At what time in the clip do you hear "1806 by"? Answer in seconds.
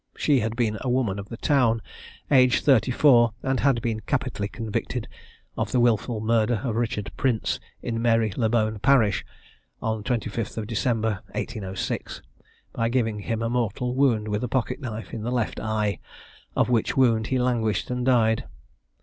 11.33-12.89